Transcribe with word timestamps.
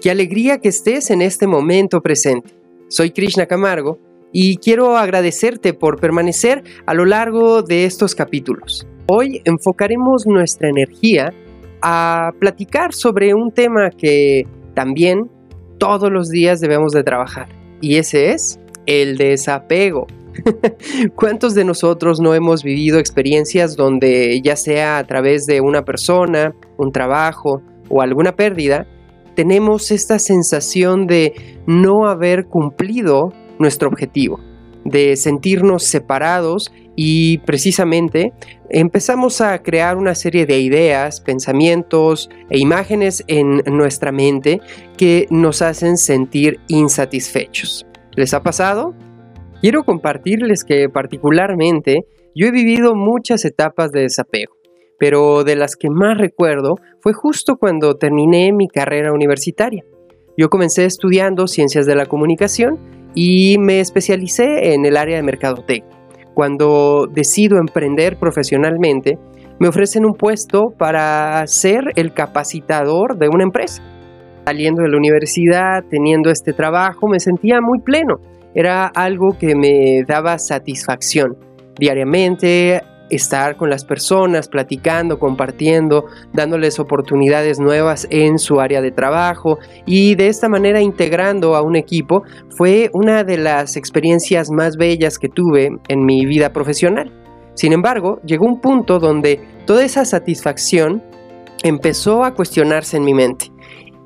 Qué 0.00 0.10
alegría 0.10 0.60
que 0.60 0.70
estés 0.70 1.10
en 1.10 1.20
este 1.20 1.46
momento 1.46 2.00
presente. 2.00 2.54
Soy 2.88 3.10
Krishna 3.10 3.44
Camargo 3.44 3.98
y 4.32 4.56
quiero 4.56 4.96
agradecerte 4.96 5.74
por 5.74 6.00
permanecer 6.00 6.64
a 6.86 6.94
lo 6.94 7.04
largo 7.04 7.60
de 7.60 7.84
estos 7.84 8.14
capítulos. 8.14 8.86
Hoy 9.08 9.42
enfocaremos 9.44 10.26
nuestra 10.26 10.70
energía 10.70 11.34
a 11.82 12.30
platicar 12.38 12.94
sobre 12.94 13.34
un 13.34 13.50
tema 13.50 13.90
que 13.90 14.44
también 14.72 15.30
todos 15.76 16.10
los 16.10 16.30
días 16.30 16.60
debemos 16.60 16.92
de 16.92 17.02
trabajar 17.02 17.48
y 17.82 17.96
ese 17.96 18.30
es 18.30 18.58
el 18.86 19.18
desapego. 19.18 20.06
¿Cuántos 21.14 21.54
de 21.54 21.66
nosotros 21.66 22.20
no 22.20 22.34
hemos 22.34 22.64
vivido 22.64 22.98
experiencias 22.98 23.76
donde 23.76 24.40
ya 24.42 24.56
sea 24.56 24.96
a 24.96 25.04
través 25.04 25.44
de 25.44 25.60
una 25.60 25.84
persona, 25.84 26.54
un 26.78 26.90
trabajo 26.90 27.60
o 27.90 28.00
alguna 28.00 28.32
pérdida, 28.34 28.86
tenemos 29.40 29.90
esta 29.90 30.18
sensación 30.18 31.06
de 31.06 31.32
no 31.66 32.06
haber 32.06 32.44
cumplido 32.44 33.32
nuestro 33.58 33.88
objetivo, 33.88 34.38
de 34.84 35.16
sentirnos 35.16 35.84
separados 35.84 36.70
y 36.94 37.38
precisamente 37.38 38.34
empezamos 38.68 39.40
a 39.40 39.62
crear 39.62 39.96
una 39.96 40.14
serie 40.14 40.44
de 40.44 40.60
ideas, 40.60 41.22
pensamientos 41.22 42.28
e 42.50 42.58
imágenes 42.58 43.24
en 43.28 43.62
nuestra 43.64 44.12
mente 44.12 44.60
que 44.98 45.26
nos 45.30 45.62
hacen 45.62 45.96
sentir 45.96 46.60
insatisfechos. 46.68 47.86
¿Les 48.16 48.34
ha 48.34 48.42
pasado? 48.42 48.94
Quiero 49.62 49.84
compartirles 49.84 50.64
que 50.64 50.90
particularmente 50.90 52.04
yo 52.34 52.46
he 52.46 52.50
vivido 52.50 52.94
muchas 52.94 53.46
etapas 53.46 53.90
de 53.90 54.02
desapego 54.02 54.59
pero 55.00 55.44
de 55.44 55.56
las 55.56 55.76
que 55.76 55.88
más 55.88 56.18
recuerdo 56.18 56.76
fue 57.00 57.14
justo 57.14 57.56
cuando 57.56 57.96
terminé 57.96 58.52
mi 58.52 58.68
carrera 58.68 59.12
universitaria. 59.12 59.82
Yo 60.36 60.50
comencé 60.50 60.84
estudiando 60.84 61.48
ciencias 61.48 61.86
de 61.86 61.96
la 61.96 62.04
comunicación 62.04 62.78
y 63.14 63.56
me 63.58 63.80
especialicé 63.80 64.74
en 64.74 64.84
el 64.84 64.98
área 64.98 65.16
de 65.16 65.22
mercadotecnia. 65.22 65.98
Cuando 66.34 67.08
decido 67.10 67.56
emprender 67.56 68.18
profesionalmente, 68.18 69.18
me 69.58 69.68
ofrecen 69.68 70.04
un 70.04 70.14
puesto 70.14 70.70
para 70.78 71.46
ser 71.46 71.92
el 71.96 72.12
capacitador 72.12 73.18
de 73.18 73.28
una 73.28 73.44
empresa. 73.44 73.82
Saliendo 74.44 74.82
de 74.82 74.90
la 74.90 74.98
universidad, 74.98 75.82
teniendo 75.88 76.30
este 76.30 76.52
trabajo, 76.52 77.08
me 77.08 77.20
sentía 77.20 77.60
muy 77.62 77.80
pleno. 77.80 78.20
Era 78.54 78.86
algo 78.86 79.36
que 79.38 79.54
me 79.54 80.04
daba 80.06 80.38
satisfacción. 80.38 81.36
Diariamente 81.78 82.82
estar 83.10 83.56
con 83.56 83.70
las 83.70 83.84
personas, 83.84 84.48
platicando, 84.48 85.18
compartiendo, 85.18 86.06
dándoles 86.32 86.78
oportunidades 86.78 87.58
nuevas 87.58 88.06
en 88.10 88.38
su 88.38 88.60
área 88.60 88.80
de 88.80 88.92
trabajo 88.92 89.58
y 89.86 90.14
de 90.14 90.28
esta 90.28 90.48
manera 90.48 90.80
integrando 90.80 91.56
a 91.56 91.62
un 91.62 91.76
equipo 91.76 92.22
fue 92.56 92.90
una 92.92 93.24
de 93.24 93.38
las 93.38 93.76
experiencias 93.76 94.50
más 94.50 94.76
bellas 94.76 95.18
que 95.18 95.28
tuve 95.28 95.70
en 95.88 96.04
mi 96.04 96.26
vida 96.26 96.52
profesional. 96.52 97.12
Sin 97.54 97.72
embargo, 97.72 98.20
llegó 98.24 98.46
un 98.46 98.60
punto 98.60 98.98
donde 98.98 99.40
toda 99.66 99.84
esa 99.84 100.04
satisfacción 100.04 101.02
empezó 101.62 102.24
a 102.24 102.34
cuestionarse 102.34 102.96
en 102.96 103.04
mi 103.04 103.14
mente 103.14 103.52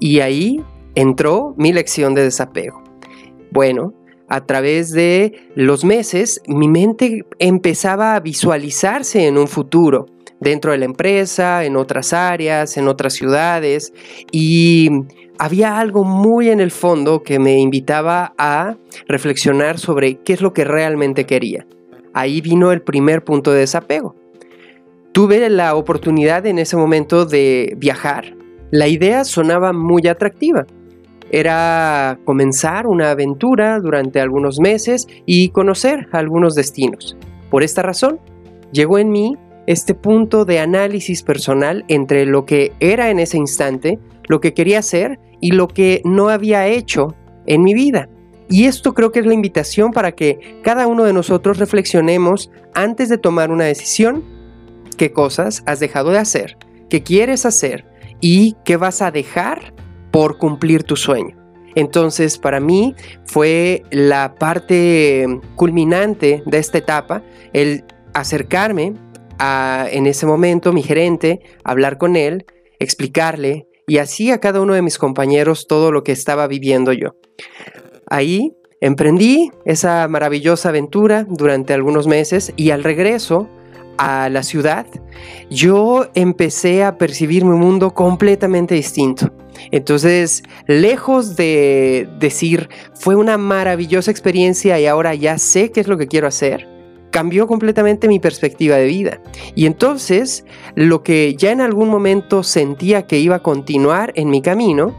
y 0.00 0.20
ahí 0.20 0.64
entró 0.94 1.54
mi 1.56 1.72
lección 1.72 2.14
de 2.14 2.22
desapego. 2.22 2.82
Bueno, 3.50 3.92
a 4.28 4.46
través 4.46 4.90
de 4.90 5.34
los 5.54 5.84
meses, 5.84 6.40
mi 6.46 6.68
mente 6.68 7.24
empezaba 7.38 8.14
a 8.14 8.20
visualizarse 8.20 9.26
en 9.26 9.38
un 9.38 9.48
futuro, 9.48 10.06
dentro 10.40 10.72
de 10.72 10.78
la 10.78 10.84
empresa, 10.84 11.64
en 11.64 11.76
otras 11.76 12.12
áreas, 12.12 12.76
en 12.76 12.88
otras 12.88 13.14
ciudades, 13.14 13.92
y 14.30 14.90
había 15.38 15.78
algo 15.78 16.04
muy 16.04 16.50
en 16.50 16.60
el 16.60 16.70
fondo 16.70 17.22
que 17.22 17.38
me 17.38 17.58
invitaba 17.58 18.34
a 18.38 18.76
reflexionar 19.08 19.78
sobre 19.78 20.16
qué 20.20 20.34
es 20.34 20.40
lo 20.40 20.52
que 20.52 20.64
realmente 20.64 21.24
quería. 21.26 21.66
Ahí 22.12 22.40
vino 22.40 22.72
el 22.72 22.82
primer 22.82 23.24
punto 23.24 23.52
de 23.52 23.60
desapego. 23.60 24.14
Tuve 25.12 25.48
la 25.48 25.74
oportunidad 25.74 26.46
en 26.46 26.58
ese 26.58 26.76
momento 26.76 27.24
de 27.24 27.74
viajar. 27.76 28.36
La 28.70 28.88
idea 28.88 29.24
sonaba 29.24 29.72
muy 29.72 30.06
atractiva 30.06 30.66
era 31.30 32.18
comenzar 32.24 32.86
una 32.86 33.10
aventura 33.10 33.80
durante 33.80 34.20
algunos 34.20 34.60
meses 34.60 35.06
y 35.26 35.48
conocer 35.48 36.08
algunos 36.12 36.54
destinos. 36.54 37.16
Por 37.50 37.62
esta 37.62 37.82
razón, 37.82 38.20
llegó 38.72 38.98
en 38.98 39.10
mí 39.10 39.36
este 39.66 39.94
punto 39.94 40.44
de 40.44 40.58
análisis 40.58 41.22
personal 41.22 41.84
entre 41.88 42.26
lo 42.26 42.44
que 42.44 42.72
era 42.80 43.10
en 43.10 43.18
ese 43.18 43.38
instante, 43.38 43.98
lo 44.28 44.40
que 44.40 44.54
quería 44.54 44.80
hacer 44.80 45.18
y 45.40 45.52
lo 45.52 45.68
que 45.68 46.02
no 46.04 46.28
había 46.28 46.66
hecho 46.66 47.14
en 47.46 47.62
mi 47.62 47.74
vida. 47.74 48.08
Y 48.48 48.66
esto 48.66 48.92
creo 48.92 49.10
que 49.10 49.20
es 49.20 49.26
la 49.26 49.34
invitación 49.34 49.92
para 49.92 50.12
que 50.12 50.60
cada 50.62 50.86
uno 50.86 51.04
de 51.04 51.12
nosotros 51.12 51.58
reflexionemos 51.58 52.50
antes 52.74 53.08
de 53.08 53.18
tomar 53.18 53.50
una 53.50 53.64
decisión, 53.64 54.22
qué 54.98 55.12
cosas 55.12 55.62
has 55.66 55.80
dejado 55.80 56.10
de 56.10 56.18
hacer, 56.18 56.58
qué 56.88 57.02
quieres 57.02 57.46
hacer 57.46 57.86
y 58.20 58.56
qué 58.64 58.76
vas 58.76 59.00
a 59.02 59.10
dejar 59.10 59.74
por 60.14 60.38
cumplir 60.38 60.84
tu 60.84 60.94
sueño. 60.94 61.36
Entonces, 61.74 62.38
para 62.38 62.60
mí 62.60 62.94
fue 63.24 63.82
la 63.90 64.36
parte 64.36 65.26
culminante 65.56 66.44
de 66.46 66.58
esta 66.58 66.78
etapa 66.78 67.24
el 67.52 67.82
acercarme 68.12 68.94
a, 69.40 69.88
en 69.90 70.06
ese 70.06 70.24
momento, 70.24 70.72
mi 70.72 70.84
gerente, 70.84 71.40
hablar 71.64 71.98
con 71.98 72.14
él, 72.14 72.46
explicarle 72.78 73.66
y 73.88 73.98
así 73.98 74.30
a 74.30 74.38
cada 74.38 74.60
uno 74.60 74.74
de 74.74 74.82
mis 74.82 74.98
compañeros 74.98 75.66
todo 75.66 75.90
lo 75.90 76.04
que 76.04 76.12
estaba 76.12 76.46
viviendo 76.46 76.92
yo. 76.92 77.16
Ahí 78.06 78.52
emprendí 78.80 79.50
esa 79.64 80.06
maravillosa 80.06 80.68
aventura 80.68 81.26
durante 81.28 81.74
algunos 81.74 82.06
meses 82.06 82.52
y 82.54 82.70
al 82.70 82.84
regreso 82.84 83.48
a 83.98 84.28
la 84.28 84.42
ciudad, 84.42 84.86
yo 85.50 86.06
empecé 86.14 86.84
a 86.84 86.98
percibir 86.98 87.44
mi 87.44 87.56
mundo 87.56 87.92
completamente 87.94 88.74
distinto. 88.74 89.30
Entonces, 89.70 90.42
lejos 90.66 91.36
de 91.36 92.08
decir, 92.18 92.68
fue 92.94 93.14
una 93.14 93.38
maravillosa 93.38 94.10
experiencia 94.10 94.78
y 94.80 94.86
ahora 94.86 95.14
ya 95.14 95.38
sé 95.38 95.70
qué 95.70 95.80
es 95.80 95.88
lo 95.88 95.96
que 95.96 96.08
quiero 96.08 96.26
hacer, 96.26 96.68
cambió 97.10 97.46
completamente 97.46 98.08
mi 98.08 98.18
perspectiva 98.18 98.76
de 98.76 98.86
vida. 98.86 99.20
Y 99.54 99.66
entonces, 99.66 100.44
lo 100.74 101.02
que 101.02 101.36
ya 101.36 101.52
en 101.52 101.60
algún 101.60 101.88
momento 101.88 102.42
sentía 102.42 103.06
que 103.06 103.18
iba 103.18 103.36
a 103.36 103.42
continuar 103.42 104.12
en 104.16 104.30
mi 104.30 104.42
camino, 104.42 104.94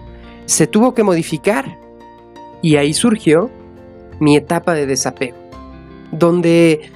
se 0.46 0.68
tuvo 0.68 0.94
que 0.94 1.04
modificar. 1.04 1.78
Y 2.62 2.78
ahí 2.78 2.94
surgió 2.94 3.52
mi 4.20 4.38
etapa 4.38 4.74
de 4.74 4.86
desapego, 4.86 5.38
donde 6.12 6.90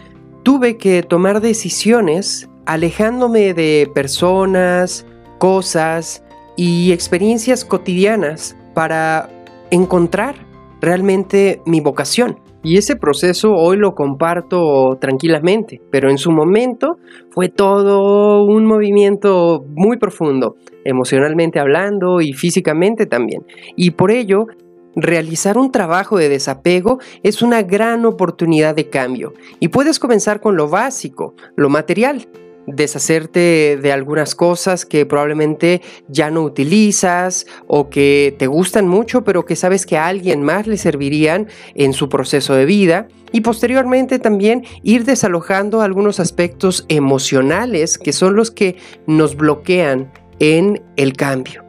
tuve 0.50 0.78
que 0.78 1.04
tomar 1.04 1.42
decisiones 1.42 2.50
alejándome 2.66 3.54
de 3.54 3.88
personas, 3.94 5.06
cosas, 5.38 6.24
y 6.56 6.92
experiencias 6.92 7.64
cotidianas 7.64 8.58
para 8.74 9.30
encontrar 9.70 10.48
realmente 10.82 11.62
mi 11.68 11.82
vocación. 11.82 12.40
Y 12.64 12.78
ese 12.78 12.96
proceso 12.96 13.54
hoy 13.54 13.78
lo 13.78 13.94
comparto 13.94 14.98
tranquilamente, 15.00 15.84
pero 15.92 16.10
en 16.10 16.18
su 16.18 16.32
momento 16.32 16.98
fue 17.30 17.50
todo 17.50 18.44
un 18.44 18.66
movimiento 18.66 19.64
muy 19.76 19.98
profundo, 19.98 20.56
emocionalmente 20.84 21.60
hablando 21.60 22.22
y 22.22 22.34
físicamente 22.34 23.06
también. 23.06 23.44
Y 23.76 23.92
por 23.92 24.10
ello, 24.10 24.48
realizar 24.96 25.58
un 25.58 25.72
trabajo 25.72 26.18
de 26.18 26.30
desapego 26.30 27.00
es 27.24 27.42
una 27.42 27.62
gran 27.62 28.06
oportunidad 28.06 28.76
de 28.76 28.90
cambio. 28.90 29.34
Y 29.60 29.70
puedes 29.70 30.00
comenzar 30.00 30.42
con 30.42 30.58
lo 30.58 30.68
básico, 30.68 31.36
lo 31.56 31.70
material 31.70 32.28
deshacerte 32.76 33.80
de 33.82 33.92
algunas 33.92 34.36
cosas 34.36 34.86
que 34.86 35.06
probablemente 35.06 35.82
ya 36.08 36.30
no 36.30 36.44
utilizas 36.44 37.46
o 37.68 37.90
que 37.90 38.36
te 38.38 38.48
gustan 38.48 38.88
mucho 38.88 39.24
pero 39.24 39.46
que 39.46 39.56
sabes 39.56 39.86
que 39.86 39.98
a 39.98 40.08
alguien 40.08 40.44
más 40.44 40.68
le 40.68 40.78
servirían 40.78 41.48
en 41.76 41.94
su 41.94 42.10
proceso 42.10 42.54
de 42.54 42.66
vida 42.66 43.08
y 43.32 43.42
posteriormente 43.42 44.20
también 44.20 44.66
ir 44.84 45.06
desalojando 45.06 45.82
algunos 45.82 46.20
aspectos 46.20 46.86
emocionales 46.90 47.98
que 47.98 48.14
son 48.14 48.36
los 48.36 48.52
que 48.52 48.78
nos 49.08 49.36
bloquean 49.36 50.12
en 50.40 50.82
el 50.96 51.14
cambio. 51.14 51.64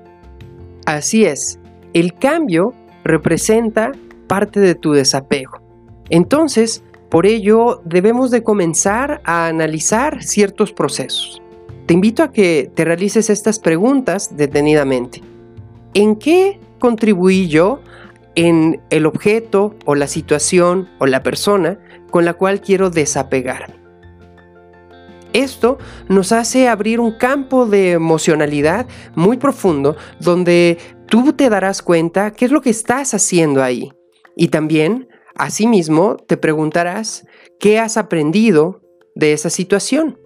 Así 0.87 1.25
es, 1.25 1.59
el 1.93 2.15
cambio 2.15 2.75
representa 3.05 3.93
parte 4.27 4.61
de 4.61 4.75
tu 4.75 4.93
desapego. 4.93 5.61
Entonces, 6.09 6.83
por 7.09 7.27
ello, 7.27 7.83
debemos 7.85 8.31
de 8.31 8.43
comenzar 8.43 9.21
a 9.25 9.47
analizar 9.47 10.23
ciertos 10.23 10.73
procesos. 10.73 11.43
Te 11.87 11.95
invito 11.95 12.23
a 12.23 12.31
que 12.31 12.71
te 12.73 12.85
realices 12.85 13.31
estas 13.31 13.59
preguntas 13.59 14.37
detenidamente. 14.37 15.23
¿En 15.93 16.15
qué 16.15 16.61
contribuí 16.79 17.49
yo 17.49 17.81
en 18.37 18.81
el 18.91 19.07
objeto 19.07 19.75
o 19.87 19.97
la 19.97 20.07
situación 20.07 20.89
o 21.01 21.07
la 21.07 21.25
persona 21.25 21.81
con 22.11 22.25
la 22.25 22.35
cual 22.35 22.61
quiero 22.61 22.91
desapegarme? 22.91 23.75
Esto 25.33 25.79
nos 26.09 26.33
hace 26.33 26.69
abrir 26.69 27.01
un 27.01 27.13
campo 27.13 27.67
de 27.67 27.93
emocionalidad 27.93 28.87
muy 29.15 29.37
profundo 29.37 29.97
donde 30.19 30.79
tú 31.11 31.33
te 31.33 31.51
darás 31.51 31.83
cuenta 31.83 32.31
qué 32.31 32.47
es 32.47 32.53
lo 32.53 32.63
que 32.63 32.71
estás 32.71 33.13
haciendo 33.13 33.63
ahí. 33.63 33.93
Y 34.37 34.49
también, 34.49 35.09
asimismo, 35.35 36.17
te 36.17 36.37
preguntarás 36.37 37.27
qué 37.59 37.79
has 37.79 37.97
aprendido 37.97 38.81
de 39.17 39.33
esa 39.33 39.51
situación. 39.51 40.19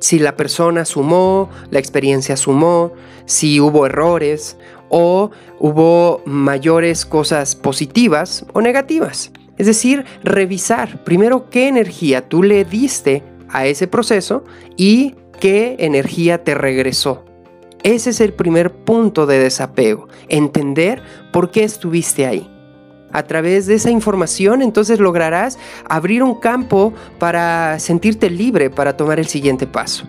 Si 0.00 0.18
la 0.18 0.36
persona 0.36 0.84
sumó, 0.84 1.48
la 1.70 1.78
experiencia 1.78 2.36
sumó, 2.36 2.92
si 3.24 3.58
hubo 3.58 3.86
errores 3.86 4.58
o 4.90 5.30
hubo 5.58 6.20
mayores 6.26 7.06
cosas 7.06 7.56
positivas 7.56 8.44
o 8.52 8.60
negativas. 8.60 9.32
Es 9.56 9.66
decir, 9.66 10.04
revisar 10.22 11.02
primero 11.04 11.48
qué 11.48 11.68
energía 11.68 12.28
tú 12.28 12.42
le 12.42 12.66
diste 12.66 13.22
a 13.48 13.66
ese 13.66 13.86
proceso 13.86 14.44
y 14.76 15.14
qué 15.40 15.76
energía 15.78 16.44
te 16.44 16.54
regresó. 16.54 17.24
Ese 17.84 18.10
es 18.10 18.20
el 18.22 18.32
primer 18.32 18.72
punto 18.72 19.26
de 19.26 19.38
desapego, 19.38 20.08
entender 20.30 21.02
por 21.34 21.50
qué 21.50 21.64
estuviste 21.64 22.24
ahí. 22.24 22.50
A 23.12 23.24
través 23.24 23.66
de 23.66 23.74
esa 23.74 23.90
información 23.90 24.62
entonces 24.62 24.98
lograrás 24.98 25.58
abrir 25.86 26.22
un 26.22 26.40
campo 26.40 26.94
para 27.18 27.78
sentirte 27.78 28.30
libre 28.30 28.70
para 28.70 28.96
tomar 28.96 29.20
el 29.20 29.26
siguiente 29.26 29.66
paso. 29.66 30.06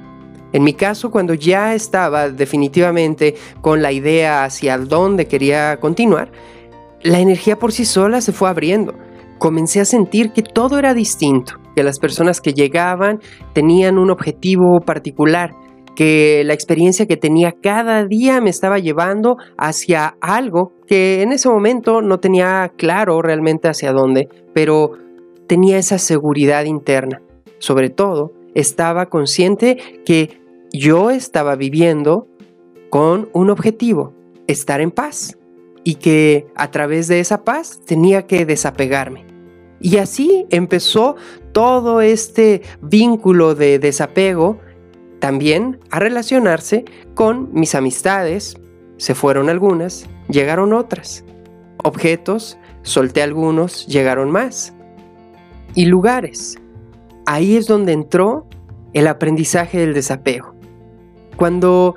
En 0.53 0.63
mi 0.63 0.73
caso, 0.73 1.11
cuando 1.11 1.33
ya 1.33 1.73
estaba 1.73 2.29
definitivamente 2.29 3.35
con 3.59 3.81
la 3.81 3.91
idea 3.91 4.45
hacia 4.45 4.77
dónde 4.77 5.27
quería 5.27 5.77
continuar, 5.81 6.31
la 7.03 7.19
energía 7.19 7.59
por 7.59 7.73
sí 7.73 7.83
sola 7.83 8.21
se 8.21 8.31
fue 8.31 8.47
abriendo 8.47 8.93
comencé 9.37 9.81
a 9.81 9.85
sentir 9.85 10.31
que 10.31 10.41
todo 10.41 10.79
era 10.79 10.93
distinto, 10.93 11.55
que 11.75 11.83
las 11.83 11.99
personas 11.99 12.41
que 12.41 12.53
llegaban 12.53 13.19
tenían 13.53 13.97
un 13.97 14.09
objetivo 14.09 14.79
particular, 14.79 15.51
que 15.95 16.43
la 16.45 16.53
experiencia 16.53 17.07
que 17.07 17.17
tenía 17.17 17.53
cada 17.53 18.05
día 18.05 18.41
me 18.41 18.49
estaba 18.49 18.79
llevando 18.79 19.37
hacia 19.57 20.17
algo 20.21 20.73
que 20.87 21.21
en 21.21 21.31
ese 21.31 21.49
momento 21.49 22.01
no 22.01 22.19
tenía 22.19 22.71
claro 22.77 23.21
realmente 23.21 23.67
hacia 23.67 23.91
dónde, 23.91 24.29
pero 24.53 24.91
tenía 25.47 25.77
esa 25.77 25.97
seguridad 25.97 26.65
interna. 26.65 27.21
Sobre 27.59 27.89
todo, 27.89 28.33
estaba 28.53 29.07
consciente 29.07 29.77
que 30.05 30.41
yo 30.71 31.09
estaba 31.09 31.55
viviendo 31.55 32.27
con 32.89 33.29
un 33.33 33.49
objetivo, 33.49 34.13
estar 34.47 34.81
en 34.81 34.91
paz 34.91 35.37
y 35.83 35.95
que 35.95 36.47
a 36.55 36.71
través 36.71 37.07
de 37.07 37.19
esa 37.19 37.43
paz 37.43 37.79
tenía 37.85 38.27
que 38.27 38.45
desapegarme. 38.45 39.25
Y 39.79 39.97
así 39.97 40.45
empezó 40.49 41.15
todo 41.51 42.01
este 42.01 42.61
vínculo 42.81 43.55
de 43.55 43.77
desapego 43.79 44.59
también 45.25 45.79
a 45.89 45.97
relacionarse 45.97 46.85
con 47.15 47.49
mis 47.51 47.73
amistades. 47.73 48.57
Se 48.97 49.15
fueron 49.15 49.49
algunas, 49.49 50.05
llegaron 50.29 50.71
otras. 50.71 51.25
Objetos, 51.83 52.59
solté 52.83 53.23
algunos, 53.23 53.87
llegaron 53.87 54.29
más. 54.29 54.75
Y 55.73 55.85
lugares. 55.85 56.59
Ahí 57.25 57.57
es 57.57 57.65
donde 57.65 57.93
entró 57.93 58.45
el 58.93 59.07
aprendizaje 59.07 59.79
del 59.79 59.95
desapego. 59.95 60.53
Cuando 61.37 61.95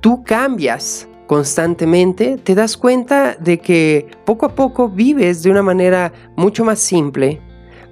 tú 0.00 0.22
cambias 0.22 1.08
constantemente, 1.28 2.36
te 2.36 2.54
das 2.54 2.76
cuenta 2.76 3.36
de 3.36 3.56
que 3.56 4.06
poco 4.26 4.44
a 4.44 4.54
poco 4.54 4.90
vives 4.90 5.42
de 5.42 5.50
una 5.50 5.62
manera 5.62 6.12
mucho 6.36 6.62
más 6.62 6.78
simple, 6.80 7.40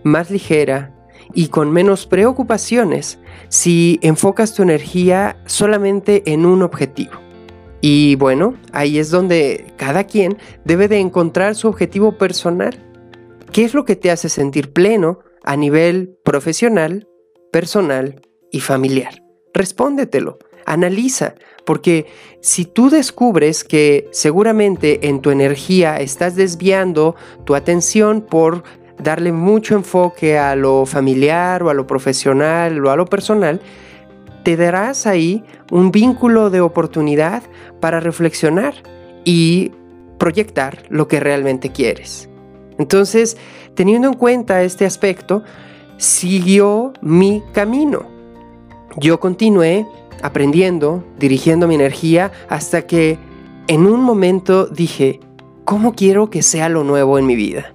más 0.02 0.30
ligera 0.30 0.92
y 1.32 1.48
con 1.48 1.72
menos 1.72 2.06
preocupaciones 2.06 3.18
si 3.48 3.98
enfocas 4.02 4.54
tu 4.54 4.62
energía 4.62 5.36
solamente 5.46 6.22
en 6.26 6.46
un 6.46 6.62
objetivo. 6.62 7.12
Y 7.80 8.16
bueno, 8.16 8.54
ahí 8.72 8.98
es 8.98 9.10
donde 9.10 9.74
cada 9.76 10.04
quien 10.04 10.38
debe 10.64 10.88
de 10.88 11.00
encontrar 11.00 11.54
su 11.54 11.68
objetivo 11.68 12.12
personal. 12.16 12.78
¿Qué 13.52 13.64
es 13.64 13.74
lo 13.74 13.84
que 13.84 13.94
te 13.94 14.10
hace 14.10 14.28
sentir 14.28 14.72
pleno 14.72 15.20
a 15.44 15.56
nivel 15.56 16.16
profesional, 16.24 17.06
personal 17.52 18.22
y 18.50 18.60
familiar? 18.60 19.22
Respóndetelo, 19.52 20.38
analiza, 20.64 21.34
porque 21.66 22.06
si 22.40 22.64
tú 22.64 22.90
descubres 22.90 23.64
que 23.64 24.08
seguramente 24.12 25.08
en 25.08 25.20
tu 25.20 25.30
energía 25.30 25.98
estás 25.98 26.36
desviando 26.36 27.16
tu 27.44 27.54
atención 27.54 28.22
por 28.22 28.64
darle 28.98 29.32
mucho 29.32 29.74
enfoque 29.74 30.38
a 30.38 30.56
lo 30.56 30.86
familiar 30.86 31.62
o 31.62 31.70
a 31.70 31.74
lo 31.74 31.86
profesional 31.86 32.84
o 32.84 32.90
a 32.90 32.96
lo 32.96 33.06
personal, 33.06 33.60
te 34.44 34.56
darás 34.56 35.06
ahí 35.06 35.42
un 35.70 35.90
vínculo 35.90 36.50
de 36.50 36.60
oportunidad 36.60 37.42
para 37.80 38.00
reflexionar 38.00 38.74
y 39.24 39.72
proyectar 40.18 40.84
lo 40.90 41.08
que 41.08 41.18
realmente 41.18 41.70
quieres. 41.70 42.28
Entonces, 42.78 43.36
teniendo 43.74 44.08
en 44.08 44.14
cuenta 44.14 44.62
este 44.62 44.84
aspecto, 44.84 45.42
siguió 45.96 46.92
mi 47.00 47.42
camino. 47.52 48.06
Yo 48.96 49.18
continué 49.20 49.86
aprendiendo, 50.22 51.04
dirigiendo 51.18 51.68
mi 51.68 51.74
energía, 51.74 52.32
hasta 52.48 52.86
que 52.86 53.18
en 53.66 53.86
un 53.86 54.02
momento 54.02 54.66
dije, 54.66 55.20
¿cómo 55.64 55.94
quiero 55.94 56.30
que 56.30 56.42
sea 56.42 56.68
lo 56.68 56.84
nuevo 56.84 57.18
en 57.18 57.26
mi 57.26 57.36
vida? 57.36 57.73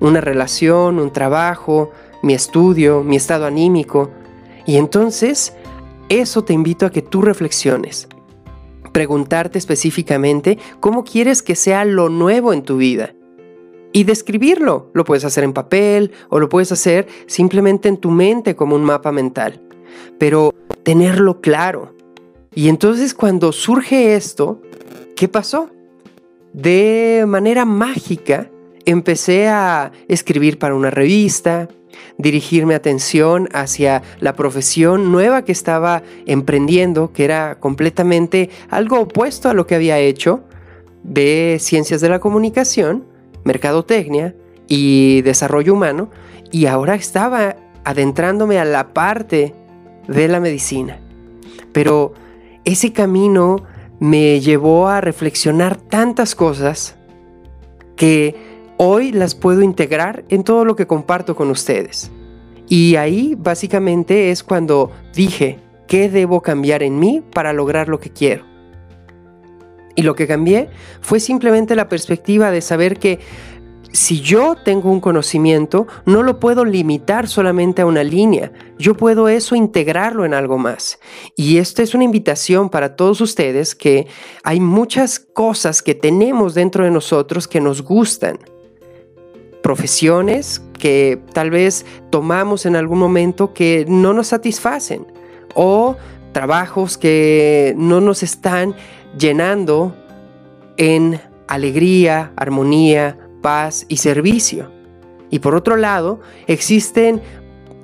Una 0.00 0.20
relación, 0.20 0.98
un 0.98 1.12
trabajo, 1.12 1.90
mi 2.22 2.34
estudio, 2.34 3.04
mi 3.04 3.16
estado 3.16 3.46
anímico. 3.46 4.10
Y 4.66 4.76
entonces, 4.76 5.54
eso 6.08 6.42
te 6.42 6.52
invito 6.52 6.86
a 6.86 6.90
que 6.90 7.02
tú 7.02 7.22
reflexiones. 7.22 8.08
Preguntarte 8.92 9.58
específicamente 9.58 10.58
cómo 10.80 11.04
quieres 11.04 11.42
que 11.42 11.54
sea 11.54 11.84
lo 11.84 12.08
nuevo 12.08 12.52
en 12.52 12.62
tu 12.62 12.78
vida. 12.78 13.14
Y 13.92 14.04
describirlo. 14.04 14.90
Lo 14.94 15.04
puedes 15.04 15.24
hacer 15.24 15.44
en 15.44 15.52
papel 15.52 16.12
o 16.28 16.40
lo 16.40 16.48
puedes 16.48 16.72
hacer 16.72 17.06
simplemente 17.26 17.88
en 17.88 17.98
tu 17.98 18.10
mente 18.10 18.56
como 18.56 18.74
un 18.74 18.84
mapa 18.84 19.12
mental 19.12 19.60
pero 20.18 20.54
tenerlo 20.82 21.40
claro. 21.40 21.94
Y 22.54 22.68
entonces 22.68 23.14
cuando 23.14 23.52
surge 23.52 24.14
esto, 24.16 24.60
¿qué 25.16 25.28
pasó? 25.28 25.70
De 26.52 27.24
manera 27.26 27.64
mágica 27.64 28.49
empecé 28.86 29.48
a 29.48 29.92
escribir 30.08 30.58
para 30.58 30.74
una 30.74 30.90
revista, 30.90 31.68
dirigir 32.18 32.66
mi 32.66 32.74
atención 32.74 33.48
hacia 33.52 34.02
la 34.20 34.34
profesión 34.34 35.10
nueva 35.12 35.44
que 35.44 35.52
estaba 35.52 36.02
emprendiendo, 36.26 37.12
que 37.12 37.24
era 37.24 37.58
completamente 37.58 38.50
algo 38.68 39.00
opuesto 39.00 39.48
a 39.48 39.54
lo 39.54 39.66
que 39.66 39.74
había 39.74 39.98
hecho 39.98 40.44
de 41.02 41.56
ciencias 41.60 42.00
de 42.00 42.08
la 42.08 42.20
comunicación, 42.20 43.04
mercadotecnia 43.44 44.34
y 44.68 45.22
desarrollo 45.22 45.72
humano, 45.72 46.10
y 46.52 46.66
ahora 46.66 46.94
estaba 46.94 47.56
adentrándome 47.84 48.58
a 48.58 48.64
la 48.64 48.92
parte 48.92 49.54
de 50.08 50.28
la 50.28 50.40
medicina. 50.40 51.00
Pero 51.72 52.12
ese 52.64 52.92
camino 52.92 53.64
me 53.98 54.40
llevó 54.40 54.88
a 54.88 55.00
reflexionar 55.00 55.76
tantas 55.76 56.34
cosas 56.34 56.96
que 57.96 58.49
hoy 58.82 59.12
las 59.12 59.34
puedo 59.34 59.60
integrar 59.60 60.24
en 60.30 60.42
todo 60.42 60.64
lo 60.64 60.74
que 60.74 60.86
comparto 60.86 61.36
con 61.36 61.50
ustedes. 61.50 62.10
Y 62.66 62.96
ahí 62.96 63.36
básicamente 63.38 64.30
es 64.30 64.42
cuando 64.42 64.90
dije, 65.14 65.58
¿qué 65.86 66.08
debo 66.08 66.40
cambiar 66.40 66.82
en 66.82 66.98
mí 66.98 67.22
para 67.34 67.52
lograr 67.52 67.90
lo 67.90 68.00
que 68.00 68.08
quiero? 68.08 68.46
Y 69.96 70.02
lo 70.02 70.14
que 70.14 70.26
cambié 70.26 70.70
fue 71.02 71.20
simplemente 71.20 71.76
la 71.76 71.90
perspectiva 71.90 72.50
de 72.50 72.62
saber 72.62 72.98
que 72.98 73.18
si 73.92 74.22
yo 74.22 74.54
tengo 74.64 74.90
un 74.90 75.00
conocimiento, 75.00 75.86
no 76.06 76.22
lo 76.22 76.40
puedo 76.40 76.64
limitar 76.64 77.28
solamente 77.28 77.82
a 77.82 77.86
una 77.86 78.02
línea, 78.02 78.50
yo 78.78 78.96
puedo 78.96 79.28
eso 79.28 79.56
integrarlo 79.56 80.24
en 80.24 80.32
algo 80.32 80.56
más. 80.56 80.98
Y 81.36 81.58
esta 81.58 81.82
es 81.82 81.94
una 81.94 82.04
invitación 82.04 82.70
para 82.70 82.96
todos 82.96 83.20
ustedes 83.20 83.74
que 83.74 84.06
hay 84.42 84.58
muchas 84.58 85.18
cosas 85.18 85.82
que 85.82 85.94
tenemos 85.94 86.54
dentro 86.54 86.84
de 86.84 86.90
nosotros 86.90 87.46
que 87.46 87.60
nos 87.60 87.82
gustan. 87.82 88.38
Profesiones 89.70 90.60
que 90.80 91.22
tal 91.32 91.50
vez 91.50 91.86
tomamos 92.10 92.66
en 92.66 92.74
algún 92.74 92.98
momento 92.98 93.54
que 93.54 93.84
no 93.86 94.12
nos 94.12 94.26
satisfacen 94.26 95.06
o 95.54 95.96
trabajos 96.32 96.98
que 96.98 97.72
no 97.76 98.00
nos 98.00 98.24
están 98.24 98.74
llenando 99.16 99.94
en 100.76 101.20
alegría, 101.46 102.32
armonía, 102.34 103.16
paz 103.42 103.86
y 103.86 103.98
servicio. 103.98 104.72
Y 105.30 105.38
por 105.38 105.54
otro 105.54 105.76
lado, 105.76 106.18
existen 106.48 107.22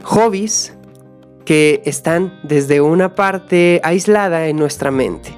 hobbies 0.03 0.77
que 1.45 1.83
están 1.85 2.37
desde 2.43 2.81
una 2.81 3.15
parte 3.15 3.81
aislada 3.85 4.49
en 4.49 4.57
nuestra 4.57 4.91
mente, 4.91 5.31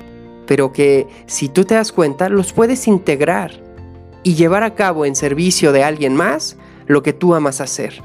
pero 0.47 0.73
que 0.73 1.09
si 1.26 1.50
tú 1.50 1.67
te 1.67 1.75
das 1.75 1.93
cuenta 1.93 2.31
los 2.31 2.55
puedes 2.55 2.88
integrar 2.88 3.67
y 4.22 4.34
llevar 4.34 4.62
a 4.62 4.75
cabo 4.75 5.04
en 5.04 5.16
servicio 5.16 5.72
de 5.72 5.84
alguien 5.84 6.14
más 6.14 6.56
lo 6.87 7.02
que 7.02 7.12
tú 7.12 7.34
amas 7.34 7.60
hacer. 7.60 8.02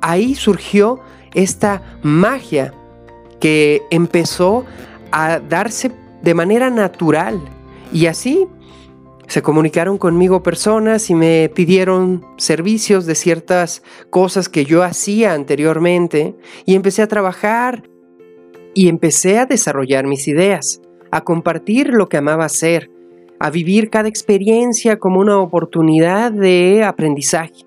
Ahí 0.00 0.34
surgió 0.34 1.00
esta 1.34 1.98
magia 2.02 2.72
que 3.40 3.82
empezó 3.90 4.64
a 5.10 5.38
darse 5.40 5.92
de 6.22 6.34
manera 6.34 6.70
natural 6.70 7.40
Y 7.92 8.06
así 8.06 8.48
se 9.26 9.42
comunicaron 9.42 9.98
conmigo 9.98 10.42
personas 10.42 11.10
y 11.10 11.14
me 11.14 11.50
pidieron 11.54 12.24
servicios 12.36 13.06
de 13.06 13.14
ciertas 13.14 13.82
cosas 14.10 14.48
que 14.48 14.64
yo 14.64 14.82
hacía 14.82 15.32
anteriormente 15.32 16.34
y 16.66 16.74
empecé 16.74 17.02
a 17.02 17.08
trabajar 17.08 17.88
y 18.74 18.88
empecé 18.88 19.38
a 19.38 19.46
desarrollar 19.46 20.06
mis 20.06 20.28
ideas, 20.28 20.80
a 21.10 21.22
compartir 21.22 21.88
lo 21.88 22.08
que 22.08 22.16
amaba 22.16 22.44
hacer, 22.44 22.90
a 23.44 23.50
vivir 23.50 23.90
cada 23.90 24.08
experiencia 24.08 24.96
como 24.96 25.20
una 25.20 25.38
oportunidad 25.38 26.32
de 26.32 26.82
aprendizaje 26.82 27.66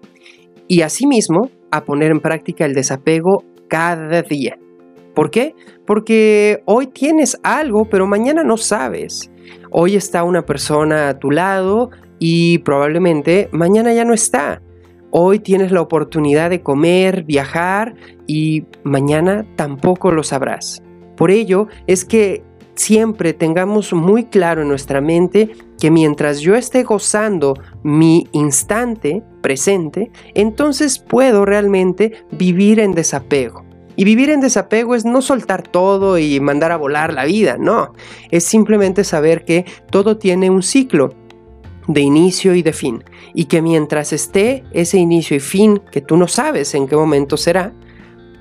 y 0.68 0.82
asimismo 0.82 1.52
a 1.70 1.86
poner 1.86 2.10
en 2.10 2.20
práctica 2.20 2.66
el 2.66 2.74
desapego 2.74 3.44
cada 3.68 4.24
día. 4.24 4.58
¿Por 5.14 5.30
qué? 5.30 5.54
Porque 5.86 6.64
hoy 6.66 6.88
tienes 6.88 7.38
algo, 7.44 7.86
pero 7.92 8.08
mañana 8.08 8.44
no 8.44 8.58
sabes. 8.58 9.30
Hoy 9.70 9.96
está 9.96 10.24
una 10.24 10.48
persona 10.48 11.10
a 11.10 11.20
tu 11.20 11.30
lado 11.30 11.92
y 12.18 12.58
probablemente 12.58 13.48
mañana 13.52 13.94
ya 13.94 14.04
no 14.04 14.16
está. 14.16 14.64
Hoy 15.12 15.38
tienes 15.38 15.72
la 15.72 15.82
oportunidad 15.82 16.50
de 16.50 16.64
comer, 16.64 17.24
viajar 17.24 17.94
y 18.26 18.64
mañana 18.84 19.46
tampoco 19.56 20.12
lo 20.12 20.24
sabrás. 20.24 20.82
Por 21.16 21.30
ello 21.30 21.68
es 21.86 22.04
que 22.04 22.47
siempre 22.78 23.34
tengamos 23.34 23.92
muy 23.92 24.26
claro 24.26 24.62
en 24.62 24.70
nuestra 24.70 25.02
mente 25.02 25.50
que 25.80 25.92
mientras 25.92 26.40
yo 26.40 26.56
esté 26.56 26.84
gozando 26.84 27.56
mi 27.84 28.28
instante 28.32 29.24
presente, 29.42 30.12
entonces 30.34 31.00
puedo 31.00 31.46
realmente 31.46 32.24
vivir 32.32 32.80
en 32.80 32.94
desapego. 32.94 33.66
Y 33.96 34.04
vivir 34.04 34.30
en 34.30 34.42
desapego 34.42 34.94
es 34.94 35.06
no 35.06 35.24
soltar 35.24 35.64
todo 35.64 36.20
y 36.20 36.40
mandar 36.40 36.72
a 36.72 36.78
volar 36.78 37.14
la 37.14 37.26
vida, 37.26 37.58
no. 37.58 37.94
Es 38.30 38.44
simplemente 38.44 39.04
saber 39.04 39.44
que 39.44 39.66
todo 39.90 40.18
tiene 40.18 40.52
un 40.52 40.62
ciclo 40.62 41.16
de 41.88 42.02
inicio 42.02 42.54
y 42.54 42.62
de 42.62 42.74
fin. 42.74 43.04
Y 43.34 43.46
que 43.46 43.64
mientras 43.64 44.14
esté 44.14 44.64
ese 44.72 45.00
inicio 45.00 45.36
y 45.36 45.40
fin, 45.40 45.82
que 45.92 46.02
tú 46.02 46.16
no 46.16 46.28
sabes 46.28 46.76
en 46.76 46.88
qué 46.88 46.96
momento 46.96 47.38
será, 47.38 47.74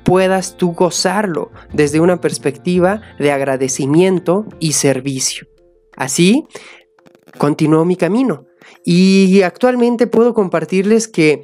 puedas 0.06 0.56
tú 0.56 0.72
gozarlo 0.72 1.50
desde 1.72 1.98
una 1.98 2.20
perspectiva 2.20 3.02
de 3.18 3.32
agradecimiento 3.32 4.46
y 4.60 4.72
servicio. 4.74 5.48
Así, 5.96 6.46
continuó 7.38 7.84
mi 7.84 7.96
camino. 7.96 8.46
Y 8.84 9.42
actualmente 9.42 10.06
puedo 10.06 10.32
compartirles 10.32 11.08
que 11.08 11.42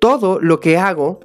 todo 0.00 0.40
lo 0.40 0.58
que 0.58 0.78
hago 0.78 1.20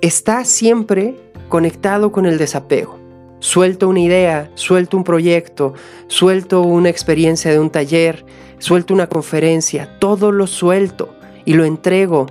está 0.00 0.44
siempre 0.44 1.14
conectado 1.48 2.10
con 2.10 2.26
el 2.26 2.38
desapego. 2.38 2.98
Suelto 3.38 3.88
una 3.88 4.00
idea, 4.00 4.50
suelto 4.54 4.96
un 4.96 5.04
proyecto, 5.04 5.74
suelto 6.08 6.62
una 6.62 6.88
experiencia 6.88 7.52
de 7.52 7.60
un 7.60 7.70
taller, 7.70 8.26
suelto 8.58 8.92
una 8.92 9.08
conferencia, 9.08 9.96
todo 10.00 10.32
lo 10.32 10.48
suelto 10.48 11.14
y 11.44 11.54
lo 11.54 11.64
entrego 11.64 12.26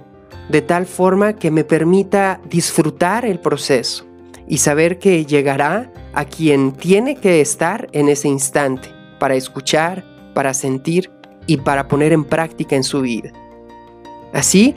de 0.52 0.62
tal 0.62 0.86
forma 0.86 1.34
que 1.34 1.52
me 1.52 1.64
permita 1.64 2.42
disfrutar 2.50 3.26
el 3.26 3.40
proceso 3.40 4.06
y 4.48 4.58
saber 4.58 5.00
que 5.00 5.26
llegará 5.26 5.92
a 6.14 6.26
quien 6.26 6.74
tiene 6.74 7.16
que 7.16 7.42
estar 7.42 7.88
en 7.94 8.10
ese 8.10 8.28
instante 8.28 8.90
para 9.20 9.36
escuchar, 9.36 10.04
para 10.34 10.54
sentir 10.54 11.10
y 11.48 11.58
para 11.58 11.88
poner 11.88 12.12
en 12.12 12.26
práctica 12.26 12.76
en 12.76 12.84
su 12.84 13.02
vida. 13.02 13.32
Así, 14.34 14.76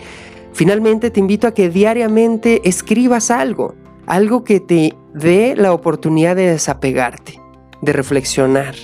Finalmente 0.55 1.11
te 1.11 1.19
invito 1.19 1.49
a 1.49 1.53
que 1.53 1.69
diariamente 1.69 2.67
escribas 2.67 3.33
algo, 3.33 3.75
algo 4.07 4.45
que 4.45 4.61
te 4.61 4.95
dé 5.13 5.57
la 5.57 5.73
oportunidad 5.73 6.37
de 6.37 6.49
desapegarte, 6.49 7.41
de 7.83 7.93
reflexionar, 7.93 8.77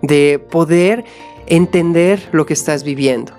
de 0.00 0.38
poder 0.38 1.04
entender 1.46 2.26
lo 2.32 2.46
que 2.46 2.54
estás 2.54 2.84
viviendo. 2.84 3.34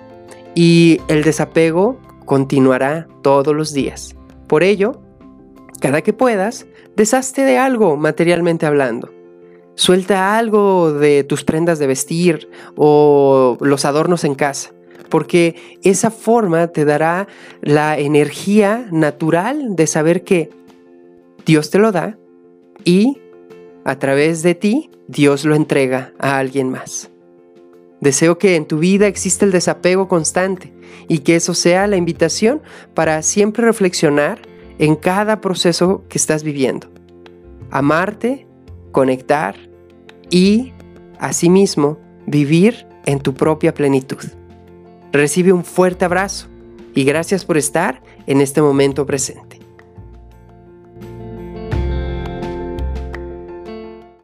Y 0.54 1.00
el 1.08 1.24
desapego 1.24 1.98
continuará 2.32 3.08
todos 3.20 3.54
los 3.54 3.74
días. 3.74 4.16
Por 4.46 4.62
ello, 4.62 5.02
cada 5.82 6.00
que 6.00 6.14
puedas, 6.14 6.64
deshazte 6.96 7.42
de 7.42 7.58
algo 7.58 7.98
materialmente 7.98 8.64
hablando. 8.64 9.12
Suelta 9.74 10.38
algo 10.38 10.94
de 10.94 11.24
tus 11.24 11.44
prendas 11.44 11.78
de 11.78 11.88
vestir 11.88 12.48
o 12.74 13.58
los 13.60 13.84
adornos 13.84 14.24
en 14.24 14.34
casa 14.34 14.72
porque 15.10 15.78
esa 15.82 16.10
forma 16.10 16.68
te 16.68 16.86
dará 16.86 17.28
la 17.60 17.98
energía 17.98 18.88
natural 18.90 19.76
de 19.76 19.86
saber 19.86 20.24
que 20.24 20.48
Dios 21.44 21.68
te 21.68 21.78
lo 21.78 21.92
da 21.92 22.16
y 22.82 23.18
a 23.84 23.98
través 23.98 24.42
de 24.42 24.54
ti 24.54 24.90
Dios 25.06 25.44
lo 25.44 25.54
entrega 25.54 26.14
a 26.18 26.38
alguien 26.38 26.70
más. 26.70 27.11
Deseo 28.02 28.36
que 28.36 28.56
en 28.56 28.66
tu 28.66 28.80
vida 28.80 29.06
exista 29.06 29.44
el 29.44 29.52
desapego 29.52 30.08
constante 30.08 30.72
y 31.06 31.20
que 31.20 31.36
eso 31.36 31.54
sea 31.54 31.86
la 31.86 31.96
invitación 31.96 32.60
para 32.94 33.22
siempre 33.22 33.64
reflexionar 33.64 34.42
en 34.80 34.96
cada 34.96 35.40
proceso 35.40 36.02
que 36.08 36.18
estás 36.18 36.42
viviendo. 36.42 36.88
Amarte, 37.70 38.44
conectar 38.90 39.54
y, 40.30 40.72
asimismo, 41.20 41.96
vivir 42.26 42.88
en 43.06 43.20
tu 43.20 43.34
propia 43.34 43.72
plenitud. 43.72 44.24
Recibe 45.12 45.52
un 45.52 45.64
fuerte 45.64 46.04
abrazo 46.04 46.48
y 46.96 47.04
gracias 47.04 47.44
por 47.44 47.56
estar 47.56 48.02
en 48.26 48.40
este 48.40 48.60
momento 48.60 49.06
presente. 49.06 49.51